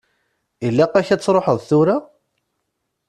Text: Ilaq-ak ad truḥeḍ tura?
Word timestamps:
Ilaq-ak 0.67 1.07
ad 1.13 1.21
truḥeḍ 1.21 1.59
tura? 1.69 1.97